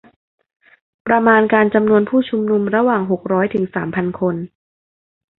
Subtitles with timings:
[1.07, 4.35] ประมาณการจำนวนผู้ชุมนุมระหว่างหกร้อยถึงสามพันคน